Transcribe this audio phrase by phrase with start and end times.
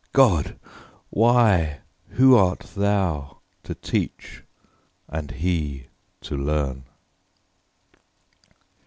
[0.13, 0.57] God!
[1.11, 4.43] Why, who art thou to teach
[5.07, 5.89] and He
[6.21, 6.85] to learn?"